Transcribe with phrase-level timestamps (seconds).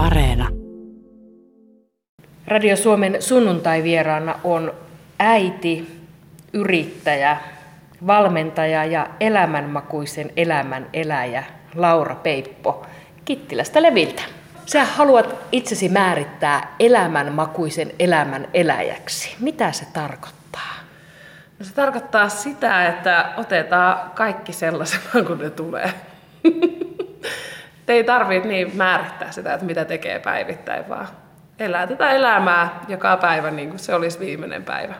[0.00, 0.48] Areena.
[2.46, 4.74] Radio Suomen sunnuntai-vieraana on
[5.18, 6.00] äiti,
[6.52, 7.36] yrittäjä,
[8.06, 11.44] valmentaja ja elämänmakuisen elämän eläjä
[11.74, 12.86] Laura Peippo
[13.24, 14.22] Kittilästä Leviltä.
[14.66, 19.36] Sä haluat itsesi määrittää elämänmakuisen elämän eläjäksi.
[19.40, 20.74] Mitä se tarkoittaa?
[21.58, 25.92] No se tarkoittaa sitä, että otetaan kaikki sellaisena kuin ne tulee.
[27.90, 31.08] ei tarvitse niin määrittää sitä, että mitä tekee päivittäin, vaan
[31.58, 34.94] elää tätä elämää joka päivä niin kuin se olisi viimeinen päivä.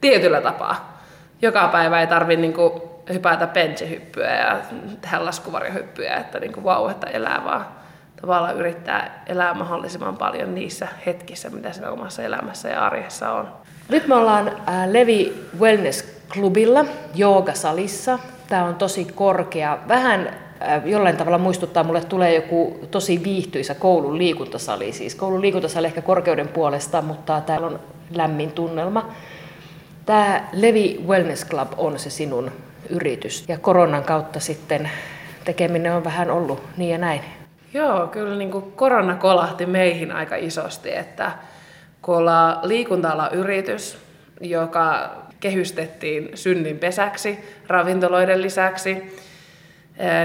[0.00, 1.02] Tietyllä tapaa.
[1.42, 4.56] Joka päivä ei tarvitse niin kuin hypätä benchihyppyä ja
[5.00, 7.66] tehdä laskuvarjohyppyjä, että niin kuin vau, että elää vaan
[8.20, 13.48] tavallaan yrittää elää mahdollisimman paljon niissä hetkissä, mitä siinä omassa elämässä ja arjessa on.
[13.88, 14.52] Nyt me ollaan
[14.86, 18.18] Levi Wellness Clubilla, joogasalissa.
[18.48, 20.30] Tämä on tosi korkea, vähän
[20.84, 24.92] jollain tavalla muistuttaa, mulle tulee joku tosi viihtyisä koulun liikuntasali.
[24.92, 29.08] Siis koulun liikuntasali ehkä korkeuden puolesta, mutta täällä on lämmin tunnelma.
[30.06, 32.50] Tämä Levi Wellness Club on se sinun
[32.88, 33.44] yritys.
[33.48, 34.90] Ja koronan kautta sitten
[35.44, 37.20] tekeminen on vähän ollut niin ja näin.
[37.74, 41.32] Joo, kyllä niin kuin korona kolahti meihin aika isosti, että
[42.02, 43.98] kun ollaan liikunta yritys,
[44.40, 49.16] joka kehystettiin synnin pesäksi ravintoloiden lisäksi,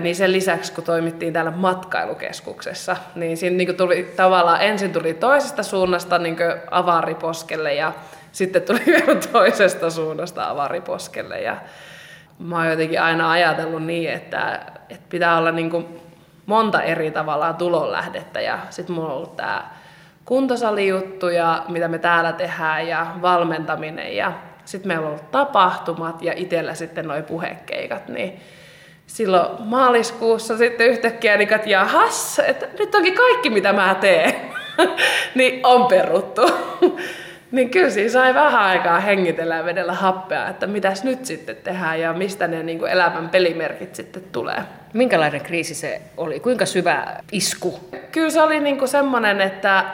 [0.02, 5.64] niin sen lisäksi, kun toimittiin täällä matkailukeskuksessa, niin siinä niin tuli tavallaan, ensin tuli toisesta
[5.64, 6.38] suunnasta niin
[6.72, 7.94] avariposkelle ja
[8.32, 11.42] sitten tuli vielä toisesta suunnasta avariposkelle.
[11.42, 11.58] Ja
[12.40, 15.86] mä oon jotenkin aina ajatellut niin, että, että pitää olla niin kuin
[16.45, 19.64] monta eri tavallaan tulonlähdettä ja sitten mulla on ollut tämä
[20.26, 24.34] kuntosalijuttu ja mitä me täällä tehdään ja valmentaminen ja
[24.66, 28.40] sitten meillä on ollut tapahtumat ja itsellä sitten noi puhekeikat, niin
[29.08, 34.33] silloin maaliskuussa sitten yhtäkkiä, niin että jahas, että nyt onkin kaikki mitä mä teen,
[35.36, 36.41] niin on peruttu.
[37.52, 41.99] niin kyllä siinä sai vähän aikaa hengitellä ja vedellä happea, että mitäs nyt sitten tehdään
[41.99, 44.64] ja mistä ne niin kuin elämän pelimerkit sitten tulee.
[44.93, 46.39] Minkälainen kriisi se oli?
[46.39, 47.80] Kuinka syvä isku?
[48.11, 49.86] Kyllä se oli niin kuin semmoinen, että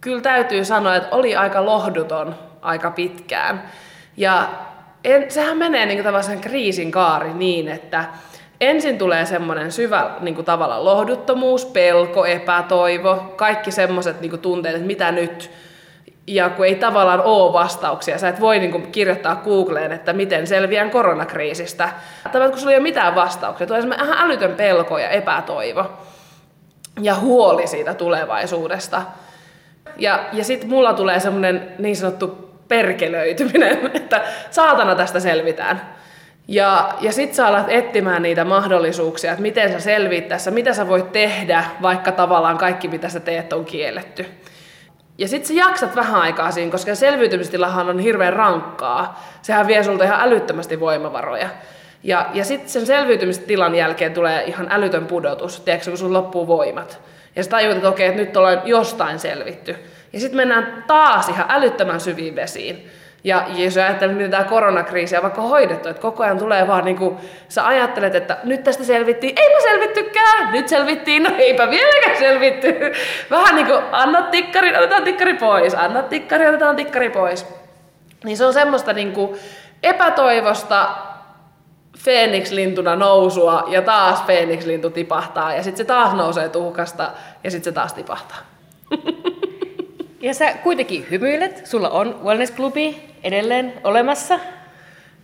[0.00, 3.62] kyllä täytyy sanoa, että oli aika lohduton aika pitkään.
[4.16, 4.48] Ja
[5.04, 8.04] en, sehän menee niin sen kriisin kaari niin, että
[8.60, 14.86] ensin tulee semmoinen syvä niin kuin tavallaan lohduttomuus, pelko, epätoivo, kaikki semmoiset niin tunteet, että
[14.86, 15.50] mitä nyt,
[16.26, 20.90] ja kun ei tavallaan ole vastauksia, sä et voi niin kirjoittaa Googleen, että miten selviän
[20.90, 21.88] koronakriisistä.
[22.22, 25.84] Tavallaan kun sulla ei ole mitään vastauksia, tulee semmoinen älytön pelko ja epätoivo
[27.00, 29.02] ja huoli siitä tulevaisuudesta.
[29.96, 35.94] Ja, ja sitten mulla tulee semmoinen niin sanottu perkelöityminen, että saatana tästä selvitään.
[36.48, 40.88] Ja, ja sitten sä alat etsimään niitä mahdollisuuksia, että miten sä selviit tässä, mitä sä
[40.88, 44.26] voit tehdä, vaikka tavallaan kaikki mitä sä teet on kielletty.
[45.18, 49.24] Ja sitten sä jaksat vähän aikaa siinä, koska selviytymistilahan on hirveän rankkaa.
[49.42, 51.48] Sehän vie sulta ihan älyttömästi voimavaroja.
[52.02, 57.00] Ja, ja sitten sen selviytymistilan jälkeen tulee ihan älytön pudotus, tiedätkö, kun sun loppuu voimat.
[57.36, 59.76] Ja sä tajuut, että okei, että nyt ollaan jostain selvitty.
[60.14, 62.90] Ja sitten mennään taas ihan älyttömän syviin vesiin.
[63.24, 66.96] Ja jos ajattelet, miten tämä koronakriisi on vaikka hoidettu, että koko ajan tulee vaan niin
[66.96, 67.16] kuin,
[67.48, 72.74] sä ajattelet, että nyt tästä selvittiin, eipä selvittykään, nyt selvittiin, no eipä vieläkään selvitty.
[73.30, 77.46] Vähän niin kuin, anna tikkari, otetaan tikkari pois, anna tikkari, otetaan tikkari pois.
[78.24, 79.38] Niin se on semmoista niin kuin
[79.82, 80.88] epätoivosta,
[82.04, 87.10] Phoenix-lintuna nousua ja taas Phoenix-lintu tipahtaa ja sitten se taas nousee tuhkasta
[87.44, 88.38] ja sitten se taas tipahtaa.
[90.24, 94.40] Ja sä kuitenkin hymyilet, sulla on wellness-klubi edelleen olemassa.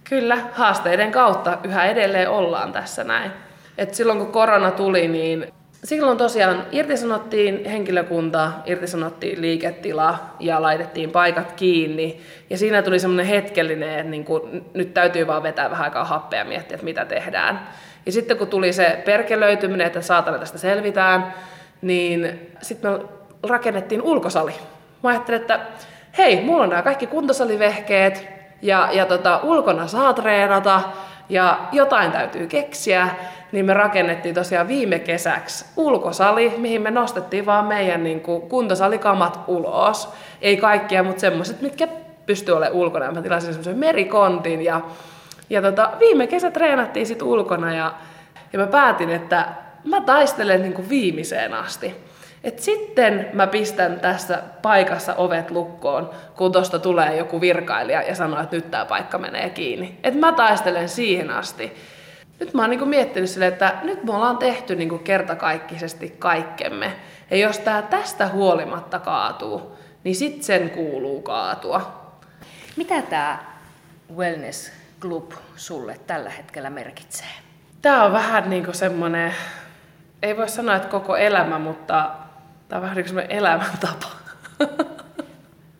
[0.09, 3.31] Kyllä, haasteiden kautta yhä edelleen ollaan tässä näin.
[3.79, 5.47] Et silloin kun korona tuli, niin
[5.85, 12.21] silloin tosiaan irtisanottiin henkilökunta, irtisanottiin liiketila ja laitettiin paikat kiinni.
[12.51, 16.39] Ja siinä tuli semmoinen hetkellinen, että niin kuin, nyt täytyy vaan vetää vähän aikaa happea
[16.39, 17.69] ja miettiä, että mitä tehdään.
[18.07, 21.35] Ja sitten kun tuli se perkelöityminen, että saatana tästä selvitään,
[21.83, 22.99] niin sitten me
[23.43, 24.53] rakennettiin ulkosali.
[25.03, 25.61] Mä ajattelin, että
[26.19, 28.29] hei, mulla on nämä kaikki kuntosalivehkeet
[28.63, 30.81] ja, ja tota, ulkona saa treenata
[31.29, 33.09] ja jotain täytyy keksiä,
[33.53, 39.41] niin me rakennettiin tosiaan viime kesäksi ulkosali, mihin me nostettiin vaan meidän niin kuin, kuntosalikamat
[39.47, 40.09] ulos.
[40.43, 41.89] Ei kaikkia, mutta semmoiset, mitkä
[42.27, 43.13] pystyy olemaan ulkona.
[43.13, 44.81] Mä tilasin semmoisen merikontin ja,
[45.51, 47.95] ja tota, viime kesä treenattiin sitten ulkona ja,
[48.53, 49.49] ja mä päätin, että
[49.85, 52.10] mä taistelen niin kuin viimeiseen asti.
[52.45, 58.41] Et sitten mä pistän tässä paikassa ovet lukkoon, kun tuosta tulee joku virkailija ja sanoo,
[58.41, 59.99] että nyt tämä paikka menee kiinni.
[60.05, 61.77] Et mä taistelen siihen asti.
[62.41, 66.93] nyt mä oon niin miettinyt sille, että nyt me ollaan tehty niin kertakaikkisesti kaikkemme.
[67.31, 72.01] Ja jos tämä tästä huolimatta kaatuu, niin sitten sen kuuluu kaatua.
[72.77, 73.39] Mitä tämä
[74.17, 77.29] Wellness Club sulle tällä hetkellä merkitsee?
[77.83, 79.35] Tämä on vähän niin kuin semmoinen,
[80.23, 82.11] ei voi sanoa, että koko elämä, mutta
[82.71, 84.07] tämä on vähän niin kuin elämäntapa.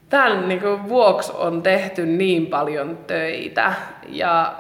[0.09, 3.73] Tämän niin kuin vuoksi on tehty niin paljon töitä
[4.09, 4.55] ja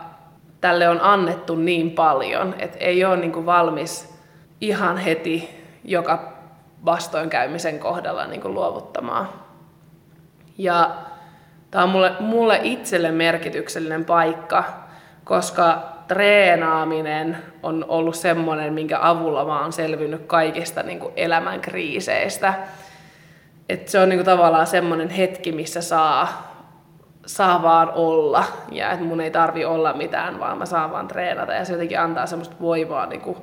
[0.60, 4.14] tälle on annettu niin paljon, että ei ole niin kuin valmis
[4.60, 6.32] ihan heti joka
[6.84, 9.28] vastoinkäymisen kohdalla niin kuin luovuttamaan.
[10.58, 10.90] Ja
[11.70, 14.64] tämä on mulle, mulle itselle merkityksellinen paikka,
[15.24, 22.54] koska treenaaminen on ollut semmoinen, minkä avulla mä oon selvinnyt kaikista niin kuin elämän kriiseistä.
[23.68, 26.52] Et se on niin kuin tavallaan semmoinen hetki, missä saa,
[27.26, 31.52] saa vaan olla ja että mun ei tarvi olla mitään, vaan mä saan vaan treenata
[31.52, 33.38] ja se jotenkin antaa semmoista voimaa niin kuin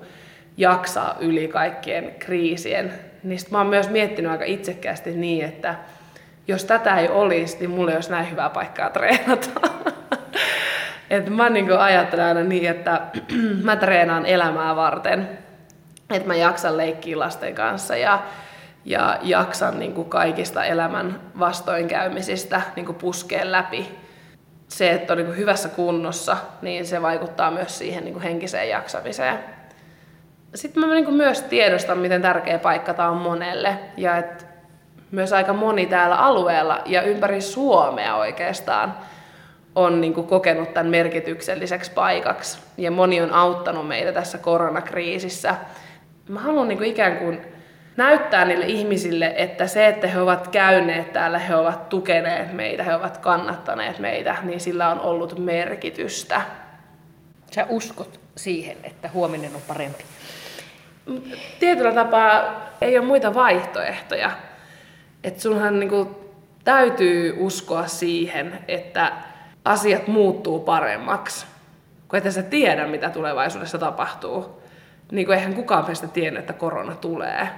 [0.58, 2.94] jaksaa yli kaikkien kriisien.
[3.24, 5.76] Niin mä oon myös miettinyt aika itsekkäästi niin, että
[6.48, 9.77] jos tätä ei olisi, niin mulla ei olisi näin hyvää paikkaa treenata.
[11.10, 13.02] Et mä niin ajattelen aina niin, että
[13.64, 15.30] mä treenaan elämää varten,
[16.10, 18.24] että mä jaksan leikkiä lasten kanssa ja,
[18.86, 23.98] ja jaksan niin kuin kaikista elämän vastoinkäymisistä niin kuin puskeen läpi.
[24.68, 28.70] Se, että on niin kuin hyvässä kunnossa, niin se vaikuttaa myös siihen niin kuin henkiseen
[28.70, 29.40] jaksamiseen.
[30.56, 34.46] Sitten mä niin kuin myös tiedostan, miten tärkeä paikka tämä on monelle ja että
[35.12, 38.98] myös aika moni täällä alueella ja ympäri Suomea oikeastaan
[39.78, 45.56] on niin kuin kokenut tämän merkitykselliseksi paikaksi ja moni on auttanut meitä tässä koronakriisissä.
[46.30, 47.42] Mä haluan niin kuin ikään kuin
[47.98, 52.96] näyttää niille ihmisille, että se, että he ovat käyneet täällä, he ovat tukeneet meitä, he
[52.96, 56.42] ovat kannattaneet meitä, niin sillä on ollut merkitystä.
[57.52, 60.04] Sä uskot siihen, että huominen on parempi?
[61.60, 64.32] Tietyllä tapaa ei ole muita vaihtoehtoja.
[65.24, 66.32] Että sunhan niinku
[66.64, 69.12] täytyy uskoa siihen, että
[69.68, 71.46] asiat muuttuu paremmaksi.
[72.08, 74.62] Kun et sä tiedä, mitä tulevaisuudessa tapahtuu.
[75.12, 77.50] Niin kuin eihän kukaan meistä tiennyt, että korona tulee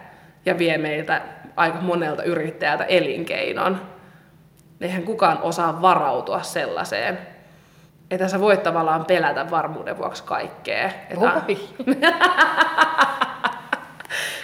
[0.46, 1.22] ja vie meiltä
[1.56, 3.82] aika monelta yrittäjältä elinkeinon.
[4.82, 7.20] Eihän kukaan osaa varautua sellaiseen.
[8.12, 10.86] Että sä voit tavallaan pelätä varmuuden vuoksi kaikkea.
[11.10, 11.42] Että...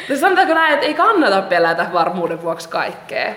[0.09, 3.33] No sanotaanko näin, että ei kannata pelätä varmuuden vuoksi kaikkea.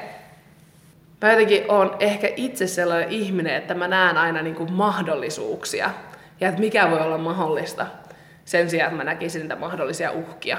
[1.23, 5.91] Mä jotenkin on ehkä itse sellainen ihminen, että mä näen aina niin kuin mahdollisuuksia
[6.41, 7.87] ja että mikä voi olla mahdollista
[8.45, 10.59] sen sijaan, että mä näkisin niitä mahdollisia uhkia.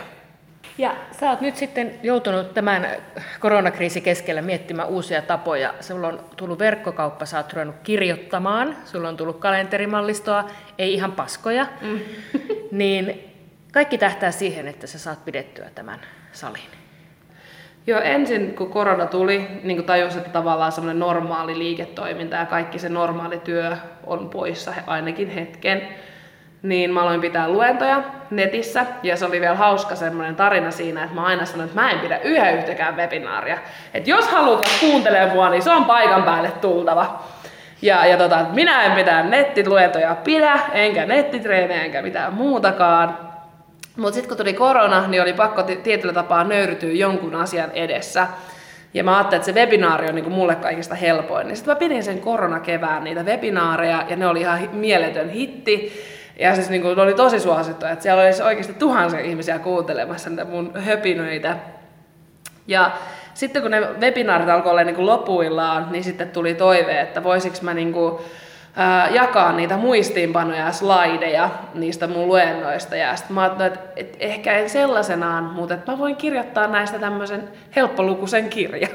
[0.78, 2.88] Ja sä oot nyt sitten joutunut tämän
[3.40, 5.74] koronakriisin keskellä miettimään uusia tapoja.
[5.80, 11.68] Sulla on tullut verkkokauppa, sä oot ruvennut kirjoittamaan, sulla on tullut kalenterimallistoa, ei ihan paskoja.
[11.82, 12.00] Mm.
[12.72, 13.34] niin
[13.72, 16.00] kaikki tähtää siihen, että sä saat pidettyä tämän
[16.32, 16.79] salin.
[17.90, 22.80] Joo, ensin kun korona tuli, niin kuin tajus, että tavallaan semmoinen normaali liiketoiminta ja kaikki
[22.80, 25.82] se normaali työ on poissa ainakin hetken,
[26.62, 31.16] niin mä aloin pitää luentoja netissä ja se oli vielä hauska semmoinen tarina siinä, että
[31.16, 33.58] mä aina sanoin, että mä en pidä yhä yhtäkään webinaaria.
[33.94, 37.24] Että jos haluat kuuntelemaan mua, niin se on paikan päälle tultava.
[37.82, 43.29] Ja, ja tota, minä en mitään nettiluentoja pidä, enkä nettitreenejä, enkä mitään muutakaan.
[43.96, 48.28] Mutta sitten kun tuli korona, niin oli pakko tietyllä tapaa nöyrytyä jonkun asian edessä.
[48.94, 51.48] Ja mä ajattelin, että se webinaari on niinku mulle kaikista helpoin.
[51.48, 56.04] Niin sitten mä pidin sen koronakevään niitä webinaareja ja ne oli ihan mieletön hitti.
[56.40, 60.46] Ja siis niinku, ne oli tosi suosittu, että siellä oli oikeasti tuhansia ihmisiä kuuntelemassa niitä
[60.46, 61.58] mun höpinöitä.
[62.68, 62.92] Ja
[63.34, 67.74] sitten kun ne webinaarit alkoi olla niinku lopuillaan, niin sitten tuli toive, että voisiko mä
[67.74, 68.22] niinku
[69.12, 72.96] jakaa niitä muistiinpanoja ja slaideja niistä mun luennoista.
[72.96, 77.00] Ja sitten mä ajattelin, että, että ehkä en sellaisenaan, mutta että mä voin kirjoittaa näistä
[77.00, 78.92] tämmöisen helppolukuisen kirjan.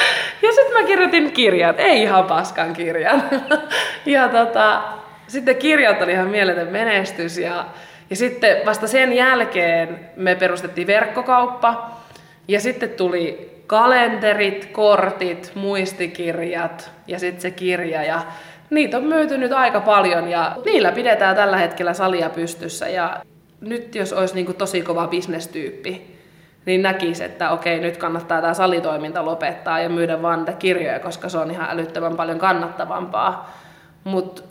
[0.42, 3.22] ja sitten mä kirjoitin kirjan, ei ihan paskan kirjan.
[4.06, 4.82] ja tota,
[5.26, 7.66] sitten kirjat oli ihan mieletön menestys ja,
[8.10, 11.90] ja sitten vasta sen jälkeen me perustettiin verkkokauppa
[12.48, 18.22] ja sitten tuli kalenterit, kortit, muistikirjat ja sitten se kirja ja
[18.70, 23.22] Niitä on myyty nyt aika paljon ja niillä pidetään tällä hetkellä salia pystyssä ja
[23.60, 26.18] nyt jos olisi niin kuin tosi kova bisnestyyppi,
[26.66, 31.28] niin näkisi, että okei, nyt kannattaa tämä salitoiminta lopettaa ja myydä vaan niitä kirjoja, koska
[31.28, 33.58] se on ihan älyttömän paljon kannattavampaa.
[34.04, 34.42] Mutta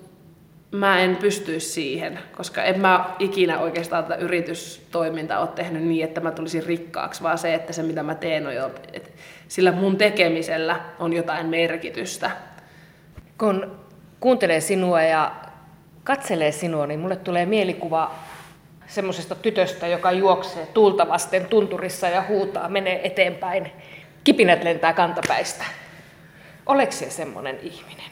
[0.71, 6.21] mä en pystyisi siihen, koska en mä ikinä oikeastaan tätä yritystoimintaa ole tehnyt niin, että
[6.21, 8.71] mä tulisin rikkaaksi, vaan se, että se mitä mä teen on jo,
[9.47, 12.31] sillä mun tekemisellä on jotain merkitystä.
[13.37, 13.86] Kun
[14.19, 15.31] kuuntelee sinua ja
[16.03, 18.11] katselee sinua, niin mulle tulee mielikuva
[18.87, 23.71] semmoisesta tytöstä, joka juoksee tuulta vasten tunturissa ja huutaa, menee eteenpäin.
[24.23, 25.63] Kipinät lentää kantapäistä.
[26.65, 28.11] Oleks se semmoinen ihminen?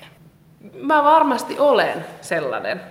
[0.74, 2.82] Mä varmasti olen sellainen,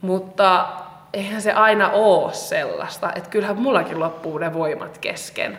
[0.00, 0.68] mutta
[1.12, 3.12] eihän se aina oo sellaista.
[3.14, 5.58] Että kyllähän mullakin loppuu ne voimat kesken.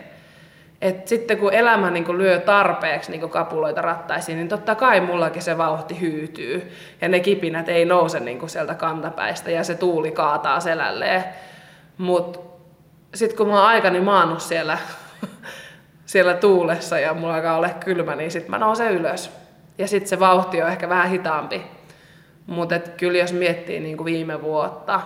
[0.82, 5.58] Et sitten kun elämä niin lyö tarpeeksi niin kapuloita rattaisiin, niin totta kai mullakin se
[5.58, 6.72] vauhti hyytyy.
[7.00, 11.24] Ja ne kipinät ei nouse niin sieltä kantapäistä ja se tuuli kaataa selälleen.
[11.98, 12.38] Mutta
[13.14, 14.78] sitten kun mä oon aikani maannut siellä,
[16.06, 19.30] siellä tuulessa ja mulla alkaa olla kylmä, niin sitten mä nousen ylös.
[19.78, 21.62] Ja sitten se vauhti on ehkä vähän hitaampi.
[22.46, 25.00] Mutta kyllä jos miettii niin viime vuotta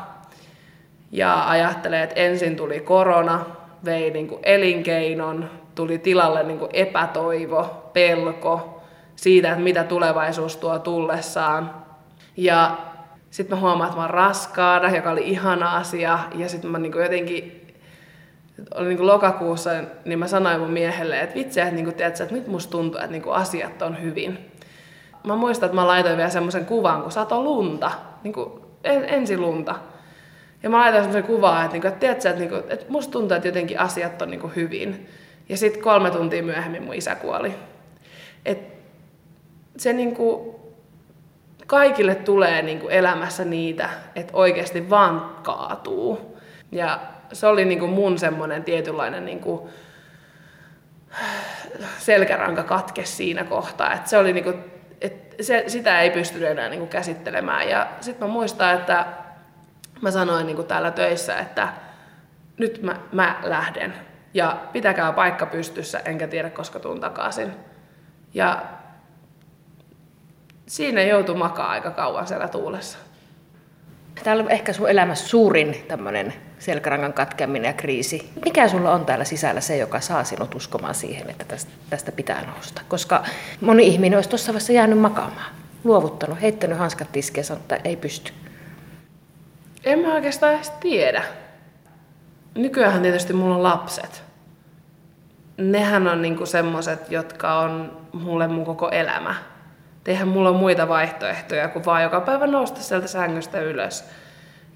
[1.13, 3.47] ja ajattelee, että ensin tuli korona,
[3.85, 8.83] vei niin elinkeinon, tuli tilalle niin epätoivo, pelko
[9.17, 11.75] siitä, että mitä tulevaisuus tuo tullessaan.
[12.37, 12.77] Ja
[13.31, 16.19] sitten mä huomaan, että mä oon raskaana, joka oli ihana asia.
[16.35, 17.67] Ja sitten mä niin jotenkin,
[18.75, 19.71] oli niin lokakuussa,
[20.05, 23.01] niin mä sanoin mun miehelle, että vitsi, että, niin kuin, tiedätkö, että nyt musta tuntuu,
[23.01, 24.39] että niin asiat on hyvin.
[25.25, 27.91] Mä muistan, että mä laitoin vielä semmoisen kuvan, kun sato lunta,
[28.23, 28.53] niin kuin
[28.85, 29.75] ensi lunta.
[30.63, 33.13] Ja mä laitoin semmoisen kuvan, että, niin kuin, että, tiedätkö, että, niin kuin, että musta
[33.13, 35.09] tuntuu, että jotenkin asiat on niin kuin hyvin.
[35.49, 37.55] Ja sitten kolme tuntia myöhemmin mun isä kuoli.
[38.45, 38.59] Et
[39.77, 40.61] se niinku,
[41.67, 46.39] kaikille tulee niinku elämässä niitä, että oikeasti vaan kaatuu.
[46.73, 47.01] Ja
[47.33, 49.71] se oli niinku mun semmoinen tietynlainen niinku
[51.99, 53.93] selkäranka katke siinä kohtaa.
[53.93, 54.55] Et se oli niinku,
[55.01, 57.69] et se, sitä ei pystynyt enää niinku käsittelemään.
[57.69, 59.07] Ja sitten mä muistan, että
[60.01, 61.69] mä sanoin niinku täällä töissä, että
[62.59, 63.95] nyt mä, mä lähden
[64.35, 67.53] ja pitäkää paikka pystyssä, enkä tiedä koska tuun takaisin.
[68.35, 68.63] Ja
[70.67, 72.99] siinä joutui makaa aika kauan siellä tuulessa.
[74.25, 78.31] Täällä on ehkä sun elämässä suurin tämmöinen selkärangan katkeminen ja kriisi.
[78.45, 82.47] Mikä sulla on täällä sisällä se, joka saa sinut uskomaan siihen, että tästä, tästä pitää
[82.47, 82.83] nousta?
[82.89, 83.25] Koska
[83.61, 85.53] moni ihminen olisi tuossa vaiheessa jäänyt makaamaan,
[85.85, 88.33] luovuttanut, heittänyt hanskat tiskiin ja sanonut, että ei pysty.
[89.85, 91.25] En mä oikeastaan edes tiedä
[92.55, 94.25] nykyään tietysti mulla on lapset.
[95.57, 99.35] Nehän on niinku semmoset, jotka on mulle mun koko elämä.
[100.07, 104.05] Eihän mulla ole muita vaihtoehtoja kuin vaan joka päivä nousta sieltä sängystä ylös.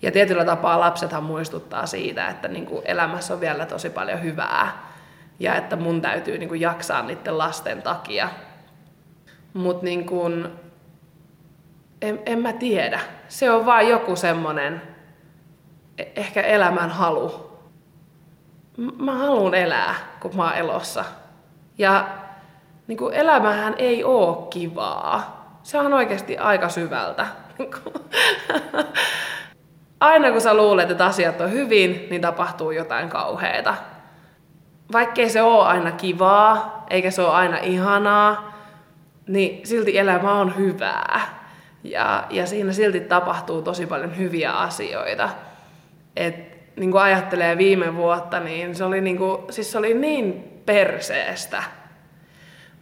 [0.03, 4.87] Ja tietyllä tapaa lapsethan muistuttaa siitä, että niinku elämässä on vielä tosi paljon hyvää.
[5.39, 8.29] Ja että mun täytyy niinku jaksaa niiden lasten takia.
[9.55, 10.23] Mutta niinku,
[12.03, 13.01] en, en mä tiedä.
[13.29, 14.83] Se on vaan joku semmonen
[15.99, 17.46] e-, ehkä elämän halu
[18.77, 21.05] mä haluan elää, kun mä oon elossa.
[21.79, 22.09] Ja
[22.87, 25.37] niin kuin elämähän ei oo kivaa.
[25.63, 27.27] Se on oikeasti aika syvältä.
[30.01, 33.75] Aina kun sä luulet, että asiat on hyvin, niin tapahtuu jotain kauheita.
[34.93, 38.57] Vaikkei se ole aina kivaa, eikä se ole aina ihanaa,
[39.27, 41.21] niin silti elämä on hyvää.
[41.85, 45.31] Ja, ja siinä silti tapahtuu tosi paljon hyviä asioita.
[46.17, 50.45] Et niin kuin ajattelee viime vuotta, niin se oli, niin, kuin, siis se oli niin
[50.67, 51.63] perseestä.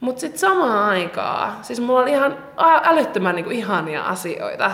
[0.01, 2.39] Mutta sitten samaan aikaan, siis mulla oli ihan
[2.85, 4.71] älyttömän niin kuin ihania asioita.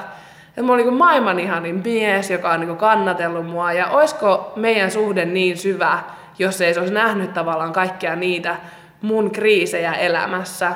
[0.56, 3.72] Et mulla oli niin maailman ihanin mies, joka on niin kuin kannatellut mua.
[3.72, 5.98] Ja olisiko meidän suhde niin syvä,
[6.38, 8.56] jos ei se olisi nähnyt tavallaan kaikkia niitä
[9.02, 10.72] mun kriisejä elämässä.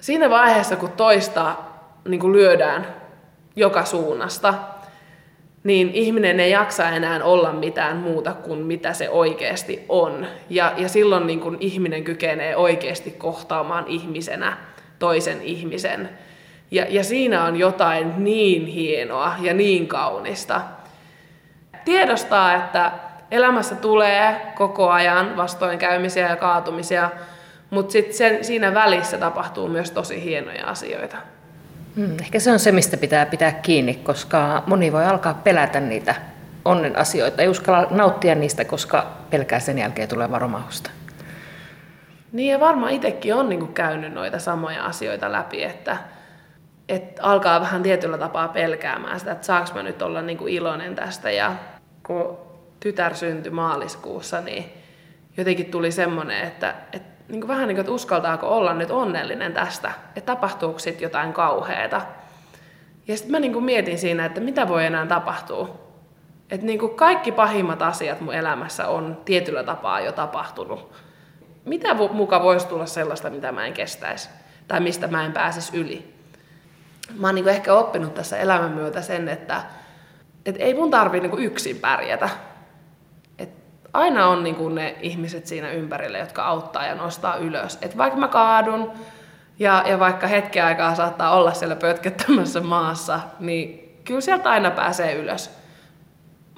[0.00, 1.54] Siinä vaiheessa, kun toista
[2.08, 2.86] niin kuin lyödään
[3.56, 4.54] joka suunnasta,
[5.66, 10.26] niin ihminen ei jaksa enää olla mitään muuta kuin mitä se oikeasti on.
[10.50, 14.56] Ja, ja silloin niin kun ihminen kykenee oikeasti kohtaamaan ihmisenä
[14.98, 16.08] toisen ihmisen.
[16.70, 20.60] Ja, ja siinä on jotain niin hienoa ja niin kaunista.
[21.84, 22.92] Tiedostaa, että
[23.30, 27.10] elämässä tulee koko ajan vastoinkäymisiä ja kaatumisia,
[27.70, 31.16] mutta sitten siinä välissä tapahtuu myös tosi hienoja asioita.
[31.96, 36.14] Hmm, ehkä se on se, mistä pitää pitää kiinni, koska moni voi alkaa pelätä niitä
[36.64, 37.42] onnen asioita.
[37.42, 40.90] Ei uskalla nauttia niistä, koska pelkää sen jälkeen tulevaa romahusta.
[42.32, 45.96] Niin ja varmaan itsekin on niin käynyt noita samoja asioita läpi, että,
[46.88, 51.30] että alkaa vähän tietyllä tapaa pelkäämään sitä, että saanko mä nyt olla niin iloinen tästä.
[51.30, 51.54] Ja
[52.06, 52.38] kun
[52.80, 54.72] tytär syntyi maaliskuussa, niin
[55.36, 59.52] jotenkin tuli semmoinen, että, että niin kuin vähän niin kuin, että uskaltaako olla nyt onnellinen
[59.52, 62.02] tästä, että tapahtuuko sitten jotain kauheata.
[63.08, 65.86] Ja sitten mä niin kuin mietin siinä, että mitä voi enää tapahtua.
[66.50, 70.92] Että niin kuin kaikki pahimmat asiat mun elämässä on tietyllä tapaa jo tapahtunut.
[71.64, 74.28] Mitä muka voisi tulla sellaista, mitä mä en kestäisi?
[74.68, 76.14] Tai mistä mä en pääsisi yli?
[77.18, 79.62] Mä oon niin kuin ehkä oppinut tässä elämän myötä sen, että
[80.46, 82.28] että ei mun tarvii niinku yksin pärjätä.
[83.96, 87.78] Aina on niinku ne ihmiset siinä ympärillä, jotka auttaa ja nostaa ylös.
[87.82, 88.92] Et vaikka mä kaadun
[89.58, 95.14] ja, ja vaikka hetken aikaa saattaa olla siellä pötköttämässä maassa, niin kyllä sieltä aina pääsee
[95.14, 95.50] ylös.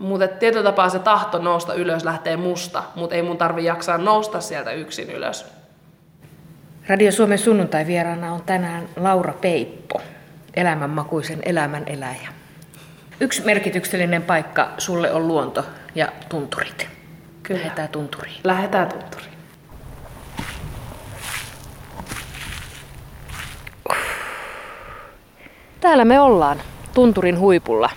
[0.00, 4.40] Mutta tietyllä tapaa se tahto nousta ylös lähtee musta, mutta ei mun tarvi jaksaa nousta
[4.40, 5.47] sieltä yksin ylös.
[6.88, 10.00] Radio Suomen sunnuntai-vieraana on tänään Laura Peippo,
[10.54, 12.28] elämänmakuisen elämän eläjä.
[13.21, 15.64] Yksi merkityksellinen paikka sulle on luonto
[15.95, 16.98] ja tunturit.
[17.42, 17.61] Kyllä.
[17.61, 18.37] Lähetään tunturiin.
[18.45, 19.38] Lähetään tunturiin.
[25.80, 26.61] Täällä me ollaan,
[26.95, 27.90] tunturin huipulla.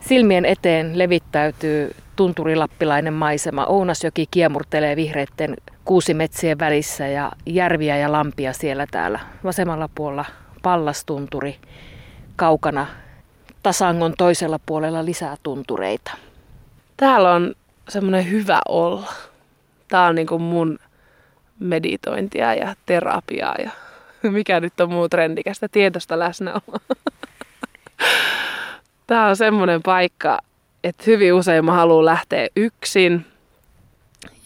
[0.00, 3.66] Silmien eteen levittäytyy tunturilappilainen maisema.
[3.66, 9.20] Ounasjoki kiemurtelee vihreitten kuusimetsien välissä ja järviä ja lampia siellä täällä.
[9.44, 10.24] Vasemmalla puolella
[10.62, 11.56] pallastunturi,
[12.36, 12.86] kaukana
[13.62, 16.10] tasangon toisella puolella lisää tuntureita.
[16.96, 17.54] Täällä on
[17.88, 19.12] semmoinen hyvä olla.
[19.88, 20.78] Tää on niinku mun
[21.58, 23.70] meditointia ja terapiaa ja
[24.30, 26.80] mikä nyt on muu trendikästä tietoista läsnäoloa.
[29.06, 30.38] Tää on semmoinen paikka,
[30.84, 33.26] että hyvin usein mä haluan lähteä yksin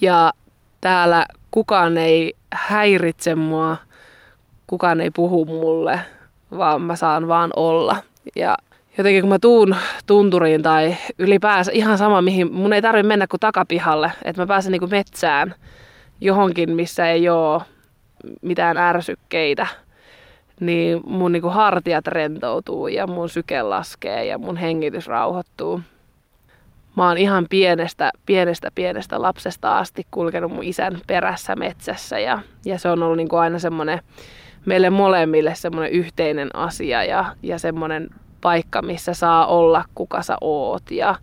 [0.01, 0.33] ja
[0.81, 3.77] täällä kukaan ei häiritse mua,
[4.67, 6.01] kukaan ei puhu mulle,
[6.59, 7.97] vaan mä saan vaan olla.
[8.37, 8.57] Ja
[8.99, 9.77] jotenkin kun mä tuun
[10.07, 14.73] tunturiin tai ylipäänsä ihan sama mihin, mun ei tarvitse mennä kuin takapihalle, että mä pääsen
[14.73, 15.55] niinku metsään
[16.21, 17.63] johonkin, missä ei ole
[18.43, 19.67] mitään ärsykkeitä,
[20.61, 25.81] niin mun niinku hartiat rentoutuu ja mun syke laskee ja mun hengitys rauhoittuu.
[26.97, 32.79] Mä oon ihan pienestä, pienestä, pienestä lapsesta asti kulkenut mun isän perässä metsässä ja, ja
[32.79, 34.01] se on ollut niinku aina semmoinen
[34.67, 38.09] meille molemmille semmoinen yhteinen asia ja, ja semmoinen
[38.41, 41.15] paikka, missä saa olla kuka sä oot ja,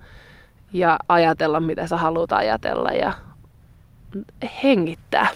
[0.73, 3.13] ja ajatella mitä sä haluat ajatella ja
[4.63, 5.27] hengittää.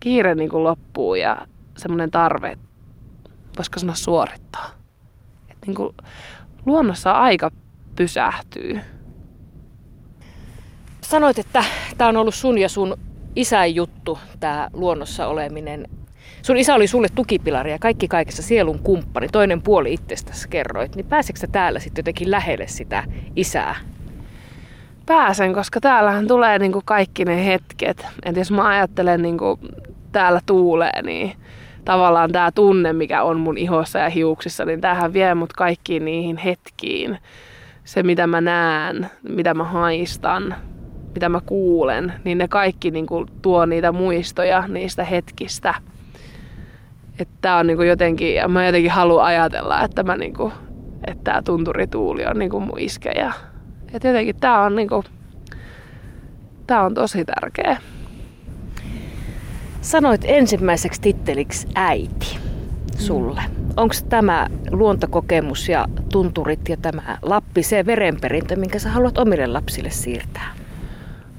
[0.00, 2.58] Kiire niin kuin loppuu ja semmoinen tarve,
[3.56, 4.70] voisiko sanoa suorittaa.
[5.50, 5.94] Et niin kuin
[6.66, 7.50] luonnossa aika
[7.96, 8.80] pysähtyy.
[11.00, 11.64] Sanoit, että
[11.98, 12.96] tämä on ollut sun ja sun
[13.36, 15.88] isän juttu, tämä luonnossa oleminen.
[16.44, 20.96] Sun isä oli sulle tukipilari ja kaikki kaikessa sielun kumppani, toinen puoli itsestäsi kerroit.
[20.96, 23.04] Niin pääseekö sä täällä sitten jotenkin lähelle sitä
[23.36, 23.76] isää?
[25.06, 28.06] Pääsen, koska täällähän tulee niinku kaikki ne hetket.
[28.24, 29.58] Et jos mä ajattelen niinku
[30.12, 31.32] täällä tuulee, niin
[31.84, 36.36] tavallaan tämä tunne, mikä on mun ihossa ja hiuksissa, niin tämähän vie mut kaikkiin niihin
[36.36, 37.18] hetkiin.
[37.84, 40.54] Se, mitä mä näen, mitä mä haistan,
[41.14, 45.74] mitä mä kuulen, niin ne kaikki niin kuin, tuo niitä muistoja niistä hetkistä.
[47.18, 50.52] Että tää on niin kuin jotenkin, ja mä jotenkin haluan ajatella, että mä niin kuin,
[51.06, 53.32] että tää tunturituuli on niin kuin mun iskeä.
[53.92, 55.02] Että jotenkin tää on niin kuin,
[56.66, 57.76] tää on tosi tärkeä.
[59.80, 62.38] Sanoit ensimmäiseksi titteliksi äiti
[62.98, 63.40] sulle.
[63.48, 63.64] Mm.
[63.76, 69.90] Onko tämä luontokokemus ja tunturit ja tämä Lappi se verenperintö, minkä sä haluat omille lapsille
[69.90, 70.54] siirtää?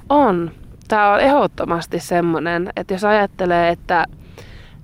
[0.08, 0.50] On.
[0.88, 4.04] Tämä on ehdottomasti semmoinen, että jos ajattelee, että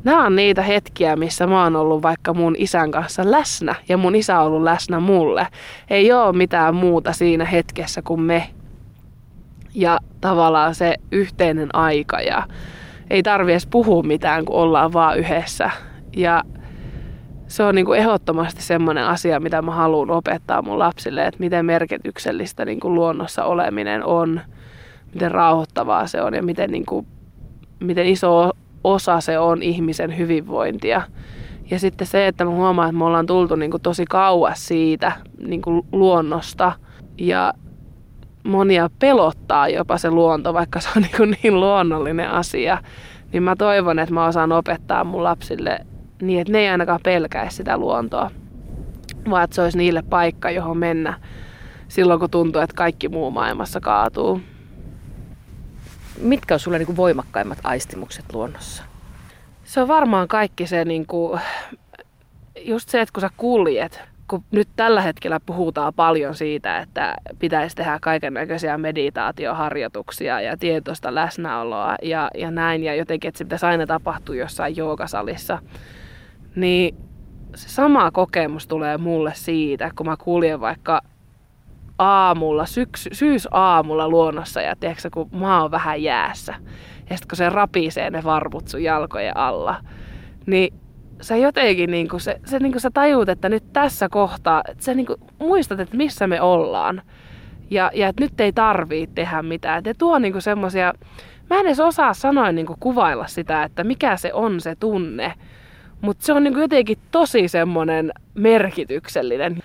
[0.05, 4.15] nämä on niitä hetkiä, missä mä oon ollut vaikka mun isän kanssa läsnä ja mun
[4.15, 5.47] isä on ollut läsnä mulle.
[5.91, 8.49] Ei ole mitään muuta siinä hetkessä kuin me.
[9.75, 12.43] Ja tavallaan se yhteinen aika ja
[13.11, 15.71] ei tarvi edes puhua mitään, kun ollaan vaan yhdessä.
[16.17, 16.43] Ja
[17.47, 21.67] se on niin kuin ehdottomasti semmoinen asia, mitä mä haluan opettaa mun lapsille, että miten
[21.67, 24.41] merkityksellistä niin kuin luonnossa oleminen on,
[25.15, 27.07] miten rauhoittavaa se on ja miten, niin kuin,
[27.81, 28.51] miten iso
[28.85, 31.03] osa se on ihmisen hyvinvointia.
[31.71, 35.13] Ja sitten se, että mä huomaan, että me ollaan tultu niin kuin tosi kauas siitä
[35.39, 36.73] niin kuin luonnosta
[37.19, 37.55] ja
[38.45, 42.79] monia pelottaa jopa se luonto, vaikka se on niin, kuin niin luonnollinen asia.
[43.33, 45.79] Niin mä toivon, että mä osaan opettaa mun lapsille
[46.23, 48.31] niin, että ne ei ainakaan pelkäisi sitä luontoa,
[49.31, 51.15] vaan että se olisi niille paikka, johon mennä
[51.89, 54.41] silloin, kun tuntuu, että kaikki muu maailmassa kaatuu.
[56.21, 58.83] Mitkä on sulle niin kuin voimakkaimmat aistimukset luonnossa?
[59.65, 61.41] Se on varmaan kaikki se, niin kuin,
[62.61, 67.77] just se, että kun sä kuljet, kun nyt tällä hetkellä puhutaan paljon siitä, että pitäisi
[67.77, 73.67] tehdä kaiken näköisiä meditaatioharjoituksia ja tietoista läsnäoloa ja, ja näin, ja jotenkin, että se pitäisi
[73.67, 75.59] aina tapahtua jossain joogasalissa,
[76.57, 76.97] niin
[77.55, 81.03] se sama kokemus tulee mulle siitä, kun mä kuljen vaikka
[82.03, 86.55] aamulla, syksy, syysaamulla luonnossa ja tiedätkö, kun maa on vähän jäässä.
[87.11, 89.77] Ja sitten kun se rapisee ne varvut sun jalkojen alla,
[90.47, 90.75] niin
[91.21, 94.85] sä jotenkin niin kuin se, se niin kuin sä tajuut, että nyt tässä kohtaa, että
[94.85, 97.03] sä niin kuin muistat, että missä me ollaan.
[97.71, 99.83] Ja, ja että nyt ei tarvii tehdä mitään.
[99.87, 100.93] Et tuo niinku semmosia,
[101.51, 105.33] mä en edes osaa sanoa niinku kuvailla sitä, että mikä se on se tunne.
[106.01, 109.59] Mutta se on niinku jotenkin tosi semmoinen merkityksellinen.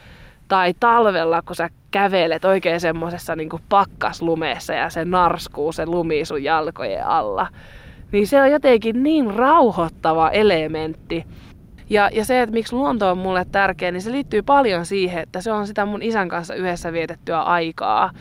[0.48, 6.44] Tai talvella, kun sä kävelet oikein semmoisessa niinku pakkaslumeessa ja se narskuu se lumi sun
[6.44, 7.48] jalkojen alla.
[8.12, 11.26] Niin se on jotenkin niin rauhoittava elementti.
[11.90, 15.42] Ja, ja se, että miksi luonto on mulle tärkeä, niin se liittyy paljon siihen, että
[15.42, 18.12] se on sitä mun isän kanssa yhdessä vietettyä aikaa.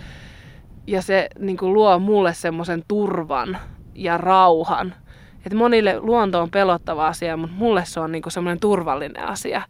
[0.86, 3.58] Ja se niin kuin luo mulle semmoisen turvan
[3.94, 4.94] ja rauhan.
[5.46, 9.62] Että monille luonto on pelottava asia, mutta mulle se on niin semmoinen turvallinen asia.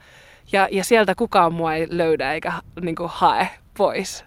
[0.52, 4.24] Ja, ja sieltä kukaan mua ei löydä eikä niin kuin hae pois.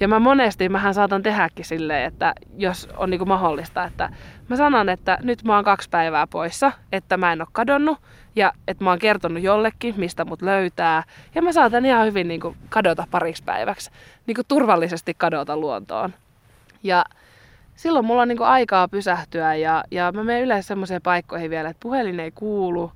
[0.00, 4.10] Ja mä monesti, mähän saatan tehdäkin silleen, että jos on niin kuin mahdollista, että
[4.48, 7.98] mä sanon, että nyt mä oon kaksi päivää poissa, että mä en ole kadonnut
[8.36, 11.02] ja että mä oon kertonut jollekin, mistä mut löytää.
[11.34, 13.90] Ja mä saatan ihan hyvin niin kuin kadota pariksi päiväksi,
[14.26, 16.14] niin kuin turvallisesti kadota luontoon.
[16.82, 17.04] Ja
[17.74, 21.68] silloin mulla on niin kuin aikaa pysähtyä ja, ja mä menen yleensä semmoiseen paikkoihin vielä,
[21.68, 22.92] että puhelin ei kuulu,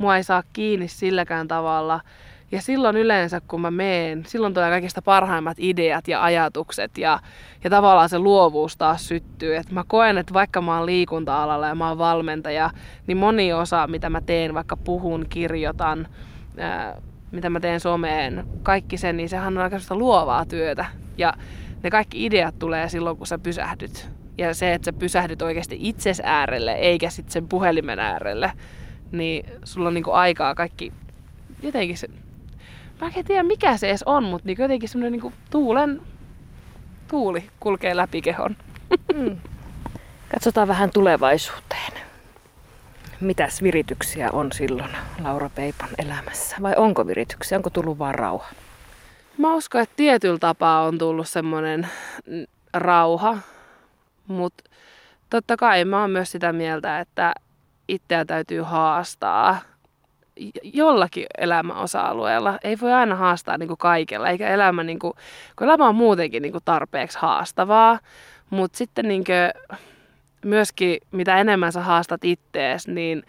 [0.00, 2.00] mua ei saa kiinni silläkään tavalla–
[2.52, 7.20] ja silloin yleensä, kun mä meen, silloin tulee kaikista parhaimmat ideat ja ajatukset ja,
[7.64, 9.56] ja tavallaan se luovuus taas syttyy.
[9.56, 12.70] Et mä koen, että vaikka mä oon liikunta-alalla ja mä oon valmentaja,
[13.06, 16.08] niin moni osa, mitä mä teen, vaikka puhun, kirjoitan,
[16.58, 16.96] ää,
[17.30, 20.84] mitä mä teen someen, kaikki se, niin sehän on aika luovaa työtä.
[21.18, 21.34] Ja
[21.82, 24.10] ne kaikki ideat tulee silloin, kun sä pysähdyt.
[24.38, 28.52] Ja se, että sä pysähdyt oikeasti itses äärelle, eikä sitten sen puhelimen äärelle,
[29.12, 30.92] niin sulla on niinku aikaa kaikki
[31.62, 32.08] jotenkin se,
[33.00, 36.00] mä en tiedä mikä se edes on, mutta niin jotenkin semmoinen niin tuulen,
[37.08, 38.56] tuuli kulkee läpi kehon.
[39.14, 39.36] Mm.
[40.32, 41.92] Katsotaan vähän tulevaisuuteen.
[43.20, 44.90] Mitäs virityksiä on silloin
[45.24, 46.56] Laura Peipan elämässä?
[46.62, 47.58] Vai onko virityksiä?
[47.58, 48.46] Onko tullut vaan rauha?
[49.38, 51.88] Mä uskon, että tietyllä tapaa on tullut semmoinen
[52.74, 53.38] rauha,
[54.26, 54.64] mutta
[55.30, 57.32] totta kai mä oon myös sitä mieltä, että
[57.90, 59.58] itseä täytyy haastaa
[60.62, 62.58] jollakin elämäosa-alueella.
[62.64, 65.12] Ei voi aina haastaa niin kuin kaikella, eikä elämä, niin kuin,
[65.56, 67.98] kun elämä on muutenkin niin kuin tarpeeksi haastavaa,
[68.50, 69.64] mutta sitten niin kuin,
[70.44, 73.22] myöskin mitä enemmän sä haastat ittees, niin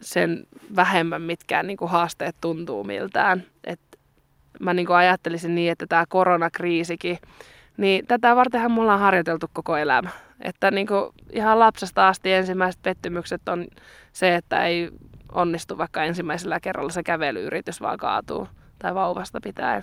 [0.00, 3.42] sen vähemmän mitkään niin kuin haasteet tuntuu miltään.
[3.64, 3.80] Et
[4.60, 7.18] mä niin kuin ajattelisin niin, että tämä koronakriisikin,
[7.76, 10.08] niin tätä vartenhan mulla on harjoiteltu koko elämä.
[10.40, 13.66] Että niin kuin ihan lapsesta asti ensimmäiset pettymykset on
[14.12, 14.90] se, että ei
[15.32, 19.82] onnistu vaikka ensimmäisellä kerralla se kävelyyritys vaan kaatuu tai vauvasta pitää.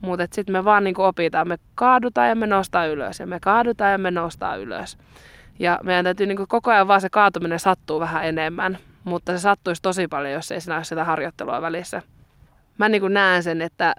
[0.00, 3.92] Mutta sitten me vaan niinku opitaan, me kaadutaan ja me nostaa ylös ja me kaadutaan
[3.92, 4.98] ja me nostaa ylös.
[5.58, 9.82] Ja meidän täytyy niinku koko ajan vaan se kaatuminen sattuu vähän enemmän, mutta se sattuisi
[9.82, 12.02] tosi paljon, jos ei siinä ole sitä harjoittelua välissä.
[12.78, 13.94] Mä niinku näen sen, että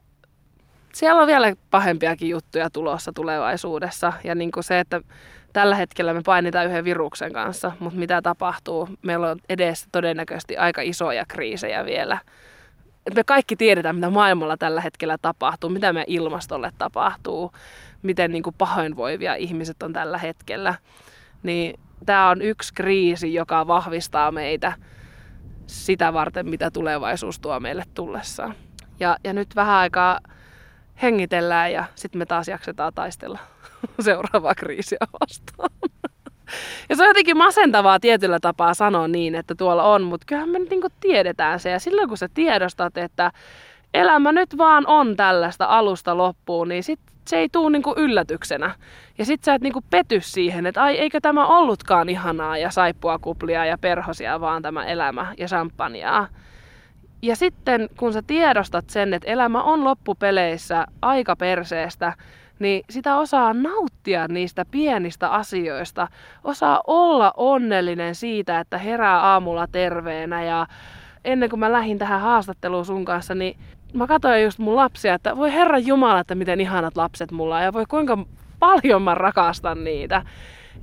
[1.00, 4.14] siellä on vielä pahempiakin juttuja tulossa tulevaisuudessa.
[4.24, 5.02] Ja niinku se, että
[5.54, 8.90] tällä hetkellä me painitaan yhden viruksen kanssa, mutta mitä tapahtuu?
[9.02, 12.20] Meillä on edessä todennäköisesti aika isoja kriisejä vielä.
[13.08, 17.52] Et me kaikki tiedetään, mitä maailmalla tällä hetkellä tapahtuu, mitä meidän ilmastolle tapahtuu,
[18.02, 20.76] miten niin kuin pahoinvoivia ihmiset on tällä hetkellä.
[21.44, 24.74] Niin tämä on yksi kriisi, joka vahvistaa meitä
[25.68, 28.56] sitä varten, mitä tulevaisuus tuo meille tullessaan.
[29.00, 30.20] Ja, ja nyt vähän aikaa
[31.02, 33.40] hengitellään ja sitten me taas jaksetaan taistella
[34.00, 35.70] seuraavaa kriisiä vastaan.
[36.90, 40.60] Ja se on jotenkin masentavaa tietyllä tapaa sanoa niin, että tuolla on, mutta kyllähän me
[40.60, 41.70] nyt niin tiedetään se.
[41.70, 43.32] Ja silloin kun sä tiedostat, että
[43.94, 48.76] elämä nyt vaan on tällaista alusta loppuun, niin sit se ei tule niinku yllätyksenä.
[49.18, 53.20] Ja sit sä et niinku pety siihen, että ai eikö tämä ollutkaan ihanaa ja saippua
[53.20, 56.28] kuplia ja perhosia, vaan tämä elämä ja champagnea.
[57.22, 62.14] Ja sitten kun sä tiedostat sen, että elämä on loppupeleissä aika perseestä,
[62.60, 66.08] niin sitä osaa nauttia niistä pienistä asioista.
[66.44, 70.68] Osaa olla onnellinen siitä, että herää aamulla terveenä ja
[71.26, 73.58] ennen kuin mä lähdin tähän haastatteluun sun kanssa, niin
[73.94, 77.64] mä katsoin just mun lapsia, että voi herra Jumala, että miten ihanat lapset mulla on
[77.64, 78.18] ja voi kuinka
[78.60, 80.22] paljon mä rakastan niitä.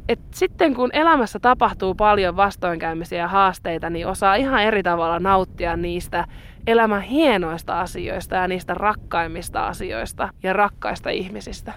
[0.08, 5.76] Et sitten kun elämässä tapahtuu paljon vastoinkäymisiä ja haasteita, niin osaa ihan eri tavalla nauttia
[5.76, 6.24] niistä
[6.66, 11.72] elämän hienoista asioista ja niistä rakkaimmista asioista ja rakkaista ihmisistä.